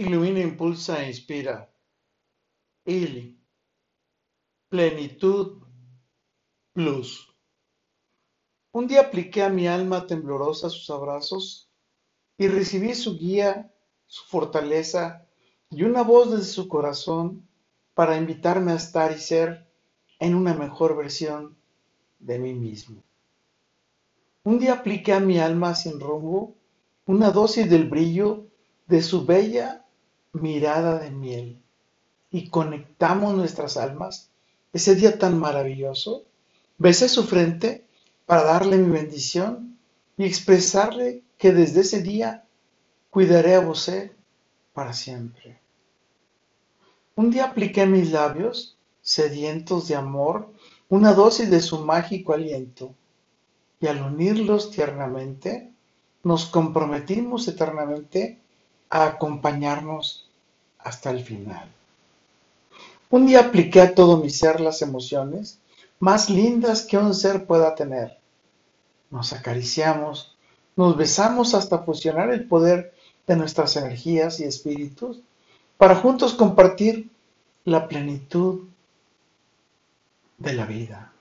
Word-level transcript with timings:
Ilumina, 0.00 0.38
impulsa 0.38 1.02
e 1.02 1.08
inspira. 1.08 1.68
Ili. 2.84 3.36
Plenitud 4.68 5.60
Plus. 6.72 7.28
Un 8.70 8.86
día 8.86 9.00
apliqué 9.00 9.42
a 9.42 9.48
mi 9.48 9.66
alma 9.66 10.06
temblorosa 10.06 10.70
sus 10.70 10.88
abrazos 10.90 11.68
y 12.36 12.46
recibí 12.46 12.94
su 12.94 13.18
guía, 13.18 13.74
su 14.06 14.24
fortaleza 14.26 15.26
y 15.68 15.82
una 15.82 16.02
voz 16.02 16.30
desde 16.30 16.52
su 16.52 16.68
corazón 16.68 17.48
para 17.94 18.16
invitarme 18.16 18.70
a 18.70 18.76
estar 18.76 19.10
y 19.10 19.18
ser 19.18 19.68
en 20.20 20.36
una 20.36 20.54
mejor 20.54 20.96
versión 20.96 21.56
de 22.20 22.38
mí 22.38 22.54
mismo. 22.54 23.02
Un 24.44 24.60
día 24.60 24.74
apliqué 24.74 25.12
a 25.12 25.18
mi 25.18 25.40
alma 25.40 25.74
sin 25.74 25.98
rumbo 25.98 26.54
una 27.04 27.32
dosis 27.32 27.68
del 27.68 27.88
brillo 27.88 28.46
de 28.86 29.02
su 29.02 29.26
bella 29.26 29.84
mirada 30.40 30.98
de 30.98 31.10
miel 31.10 31.60
y 32.30 32.48
conectamos 32.48 33.34
nuestras 33.34 33.76
almas 33.76 34.30
ese 34.72 34.94
día 34.94 35.18
tan 35.18 35.38
maravilloso. 35.38 36.24
Besé 36.76 37.08
su 37.08 37.24
frente 37.24 37.86
para 38.26 38.44
darle 38.44 38.76
mi 38.78 38.90
bendición 38.90 39.78
y 40.16 40.24
expresarle 40.24 41.22
que 41.38 41.52
desde 41.52 41.80
ese 41.80 42.02
día 42.02 42.44
cuidaré 43.10 43.54
a 43.54 43.60
vos 43.60 43.90
para 44.72 44.92
siempre. 44.92 45.60
Un 47.16 47.30
día 47.30 47.46
apliqué 47.46 47.86
mis 47.86 48.12
labios, 48.12 48.76
sedientos 49.02 49.88
de 49.88 49.96
amor, 49.96 50.52
una 50.88 51.14
dosis 51.14 51.50
de 51.50 51.60
su 51.60 51.78
mágico 51.84 52.32
aliento, 52.32 52.94
y 53.80 53.86
al 53.86 54.02
unirlos 54.02 54.70
tiernamente, 54.70 55.72
nos 56.22 56.46
comprometimos 56.46 57.48
eternamente 57.48 58.38
a 58.90 59.06
acompañarnos 59.06 60.27
hasta 60.78 61.10
el 61.10 61.24
final. 61.24 61.68
Un 63.10 63.26
día 63.26 63.40
apliqué 63.40 63.80
a 63.80 63.94
todo 63.94 64.18
mi 64.18 64.30
ser 64.30 64.60
las 64.60 64.82
emociones 64.82 65.58
más 65.98 66.30
lindas 66.30 66.82
que 66.82 66.98
un 66.98 67.14
ser 67.14 67.46
pueda 67.46 67.74
tener. 67.74 68.18
Nos 69.10 69.32
acariciamos, 69.32 70.36
nos 70.76 70.96
besamos 70.96 71.54
hasta 71.54 71.78
fusionar 71.78 72.30
el 72.30 72.46
poder 72.46 72.94
de 73.26 73.36
nuestras 73.36 73.76
energías 73.76 74.40
y 74.40 74.44
espíritus 74.44 75.20
para 75.76 75.96
juntos 75.96 76.34
compartir 76.34 77.10
la 77.64 77.88
plenitud 77.88 78.68
de 80.36 80.52
la 80.52 80.66
vida. 80.66 81.12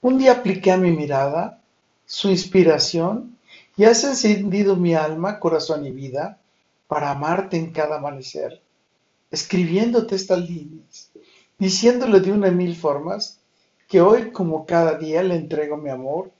Un 0.00 0.18
día 0.18 0.32
apliqué 0.32 0.72
a 0.72 0.76
mi 0.76 0.90
mirada 0.90 1.60
su 2.06 2.28
inspiración 2.28 3.36
y 3.76 3.84
has 3.84 4.02
encendido 4.04 4.76
mi 4.76 4.94
alma, 4.94 5.38
corazón 5.38 5.86
y 5.86 5.90
vida 5.90 6.39
para 6.90 7.12
amarte 7.12 7.56
en 7.56 7.70
cada 7.70 7.98
amanecer, 7.98 8.60
escribiéndote 9.30 10.16
estas 10.16 10.40
líneas, 10.40 11.12
diciéndole 11.56 12.18
de 12.18 12.32
una 12.32 12.50
mil 12.50 12.74
formas 12.74 13.38
que 13.86 14.00
hoy 14.00 14.32
como 14.32 14.66
cada 14.66 14.98
día 14.98 15.22
le 15.22 15.36
entrego 15.36 15.76
mi 15.76 15.88
amor 15.88 16.32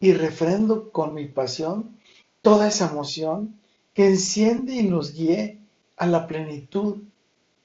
y 0.00 0.14
refrendo 0.14 0.90
con 0.90 1.12
mi 1.12 1.26
pasión 1.26 1.94
toda 2.40 2.68
esa 2.68 2.88
emoción 2.88 3.60
que 3.92 4.06
enciende 4.06 4.76
y 4.76 4.84
nos 4.84 5.12
guíe 5.12 5.58
a 5.98 6.06
la 6.06 6.26
plenitud 6.26 7.02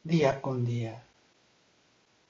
día 0.03 0.41
con 0.41 0.65
día. 0.65 1.01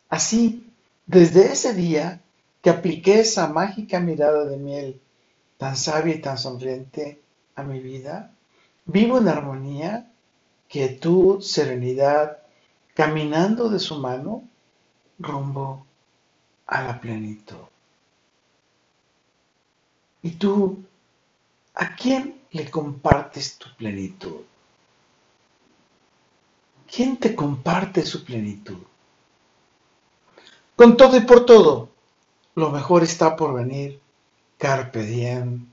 Así, 0.09 0.71
desde 1.07 1.51
ese 1.51 1.73
día 1.73 2.21
que 2.61 2.69
apliqué 2.69 3.21
esa 3.21 3.47
mágica 3.47 3.99
mirada 3.99 4.45
de 4.45 4.57
miel 4.57 5.01
tan 5.57 5.75
sabia 5.75 6.13
y 6.13 6.21
tan 6.21 6.37
sonriente 6.37 7.19
a 7.55 7.63
mi 7.63 7.79
vida, 7.79 8.31
vivo 8.85 9.17
en 9.17 9.27
armonía, 9.27 10.11
quietud, 10.69 11.41
serenidad, 11.41 12.37
caminando 12.93 13.69
de 13.69 13.79
su 13.79 13.99
mano 13.99 14.43
rumbo 15.19 15.85
a 16.67 16.83
la 16.83 16.99
plenitud. 16.99 17.67
¿Y 20.21 20.31
tú 20.31 20.83
a 21.75 21.95
quién 21.95 22.41
le 22.51 22.69
compartes 22.71 23.57
tu 23.57 23.67
plenitud? 23.75 24.41
¿Quién 26.87 27.17
te 27.17 27.35
comparte 27.35 28.05
su 28.05 28.23
plenitud? 28.23 28.77
Con 30.75 30.97
todo 30.97 31.17
y 31.17 31.21
por 31.21 31.45
todo, 31.45 31.89
lo 32.55 32.71
mejor 32.71 33.03
está 33.03 33.35
por 33.35 33.53
venir 33.53 33.99
Carpe 34.57 35.03
diem, 35.03 35.67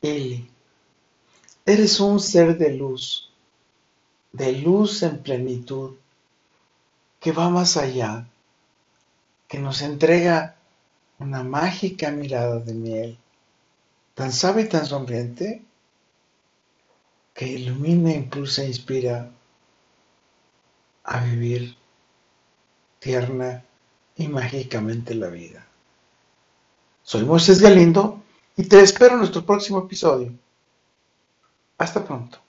Eli. 0.00 0.51
Eres 1.64 2.00
un 2.00 2.18
ser 2.18 2.58
de 2.58 2.74
luz, 2.74 3.30
de 4.32 4.52
luz 4.52 5.02
en 5.04 5.22
plenitud, 5.22 5.94
que 7.20 7.30
va 7.30 7.50
más 7.50 7.76
allá, 7.76 8.26
que 9.46 9.58
nos 9.58 9.80
entrega 9.80 10.56
una 11.20 11.44
mágica 11.44 12.10
mirada 12.10 12.58
de 12.58 12.74
miel, 12.74 13.18
tan 14.14 14.32
sabia 14.32 14.64
y 14.64 14.68
tan 14.68 14.86
sonriente, 14.86 15.62
que 17.32 17.46
ilumina, 17.46 18.12
impulsa 18.12 18.62
e 18.62 18.66
inspira 18.66 19.30
a 21.04 21.24
vivir 21.24 21.76
tierna 22.98 23.64
y 24.16 24.26
mágicamente 24.26 25.14
la 25.14 25.28
vida. 25.28 25.64
Soy 27.04 27.24
Moisés 27.24 27.60
Galindo 27.60 28.20
y 28.56 28.64
te 28.64 28.80
espero 28.80 29.14
en 29.14 29.20
nuestro 29.20 29.46
próximo 29.46 29.78
episodio. 29.78 30.32
Hasta 31.82 32.00
pronto. 32.04 32.41